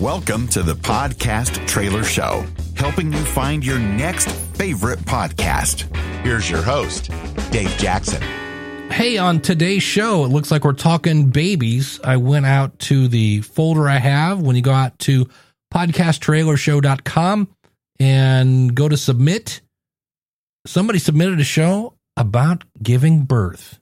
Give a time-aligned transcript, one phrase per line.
[0.00, 2.44] Welcome to the Podcast Trailer Show,
[2.76, 5.84] helping you find your next favorite podcast.
[6.22, 7.10] Here's your host,
[7.50, 8.20] Dave Jackson.
[8.90, 11.98] Hey, on today's show, it looks like we're talking babies.
[12.04, 15.30] I went out to the folder I have when you go out to
[15.72, 17.48] podcasttrailershow.com
[17.98, 19.62] and go to submit.
[20.66, 23.78] Somebody submitted a show about giving birth.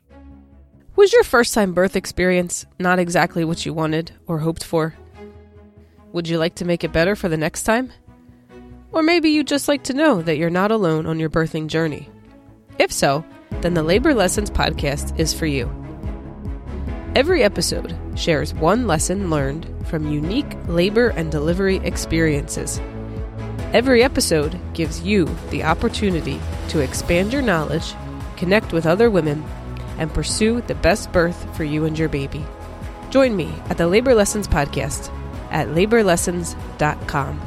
[0.94, 4.94] Was your first time birth experience not exactly what you wanted or hoped for?
[6.14, 7.92] Would you like to make it better for the next time?
[8.92, 12.08] Or maybe you'd just like to know that you're not alone on your birthing journey.
[12.78, 13.24] If so,
[13.62, 15.68] then the Labor Lessons podcast is for you.
[17.16, 22.80] Every episode shares one lesson learned from unique labor and delivery experiences.
[23.72, 27.92] Every episode gives you the opportunity to expand your knowledge,
[28.36, 29.42] connect with other women,
[29.98, 32.44] and pursue the best birth for you and your baby.
[33.10, 35.10] Join me at the Labor Lessons podcast
[35.50, 37.40] at laborlessons.com.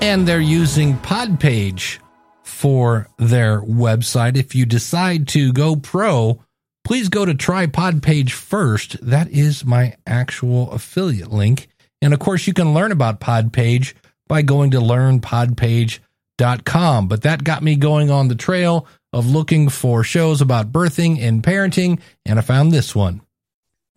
[0.00, 1.98] And they're using Podpage
[2.42, 4.36] for their website.
[4.36, 6.42] If you decide to go pro,
[6.84, 8.96] please go to try Podpage first.
[9.04, 11.68] That is my actual affiliate link.
[12.02, 13.94] And of course, you can learn about Podpage
[14.26, 17.08] by going to learnpodpage.com.
[17.08, 21.42] But that got me going on the trail of looking for shows about birthing and
[21.42, 23.20] parenting, and I found this one.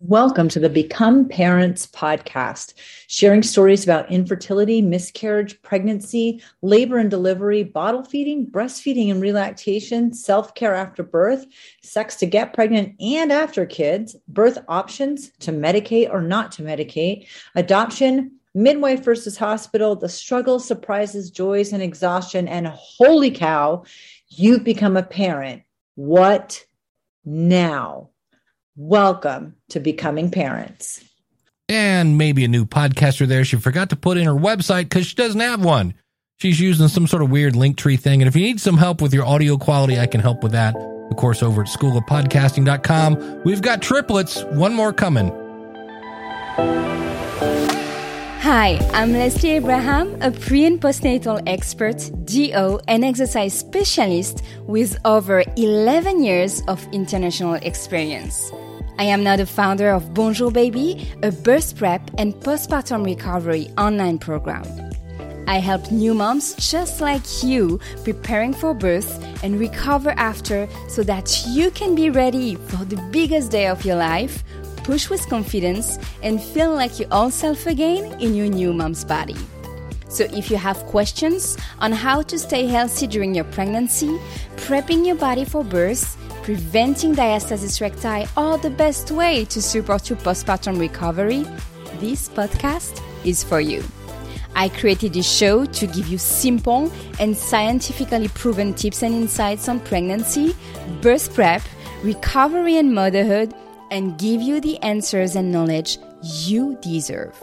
[0.06, 2.74] Welcome to the Become Parents podcast,
[3.06, 10.54] sharing stories about infertility, miscarriage, pregnancy, labor and delivery, bottle feeding, breastfeeding and relactation, self
[10.54, 11.46] care after birth,
[11.82, 17.26] sex to get pregnant and after kids, birth options to medicate or not to medicate,
[17.54, 22.46] adoption, midwife versus hospital, the struggles, surprises, joys, and exhaustion.
[22.46, 23.84] And holy cow,
[24.28, 25.62] you've become a parent.
[25.94, 26.62] What
[27.24, 28.10] now?
[28.76, 31.04] Welcome to Becoming Parents.
[31.68, 33.44] And maybe a new podcaster there.
[33.44, 35.94] She forgot to put in her website because she doesn't have one.
[36.38, 38.20] She's using some sort of weird Linktree thing.
[38.20, 40.74] And if you need some help with your audio quality, I can help with that.
[40.74, 45.28] Of course, over at schoolofpodcasting.com, we've got triplets, one more coming.
[48.40, 55.44] Hi, I'm Leslie Abraham, a pre and postnatal expert, DO, and exercise specialist with over
[55.56, 58.50] 11 years of international experience.
[58.98, 64.18] I am now the founder of Bonjour Baby, a birth prep and postpartum recovery online
[64.18, 64.64] program.
[65.46, 71.44] I help new moms just like you preparing for birth and recover after so that
[71.48, 74.42] you can be ready for the biggest day of your life
[74.84, 79.36] push with confidence, and feel like your own self again in your new mom's body.
[80.08, 84.16] So, if you have questions on how to stay healthy during your pregnancy,
[84.56, 90.18] prepping your body for birth, preventing diastasis recti, or the best way to support your
[90.18, 91.42] postpartum recovery,
[92.00, 93.82] this podcast is for you.
[94.54, 99.80] I created this show to give you simple and scientifically proven tips and insights on
[99.80, 100.54] pregnancy,
[101.00, 101.62] birth prep,
[102.02, 103.54] recovery, and motherhood
[103.90, 107.42] and give you the answers and knowledge you deserve.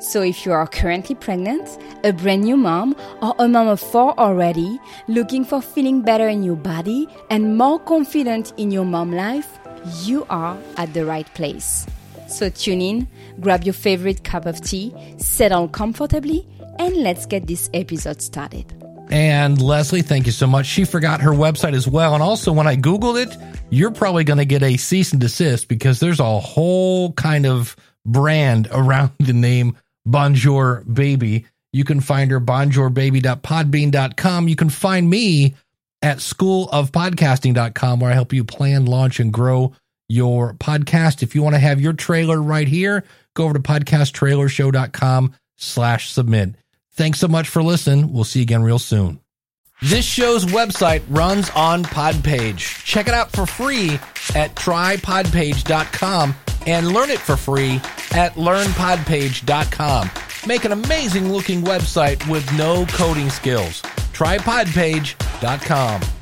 [0.00, 4.18] So, if you are currently pregnant, a brand new mom, or a mom of four
[4.18, 9.58] already, looking for feeling better in your body and more confident in your mom life,
[10.04, 11.86] you are at the right place.
[12.28, 13.08] So, tune in,
[13.40, 18.72] grab your favorite cup of tea, settle comfortably, and let's get this episode started.
[19.10, 20.64] And Leslie, thank you so much.
[20.64, 22.14] She forgot her website as well.
[22.14, 23.36] And also, when I Googled it,
[23.68, 27.76] you're probably going to get a cease and desist because there's a whole kind of
[28.06, 31.46] brand around the name Bonjour Baby.
[31.72, 34.48] You can find her bonjourbaby.podbean.com.
[34.48, 35.54] You can find me
[36.02, 39.72] at schoolofpodcasting.com where I help you plan, launch, and grow
[40.08, 41.22] your podcast.
[41.22, 46.54] If you want to have your trailer right here, go over to podcasttrailershow.com slash submit.
[46.92, 48.12] Thanks so much for listening.
[48.12, 49.20] We'll see you again real soon.
[49.82, 52.84] This show's website runs on Podpage.
[52.84, 53.94] Check it out for free
[54.34, 56.34] at trypodpage.com
[56.66, 57.76] and learn it for free
[58.12, 60.10] at learnpodpage.com.
[60.46, 63.82] Make an amazing looking website with no coding skills.
[64.12, 66.19] Trypodpage.com.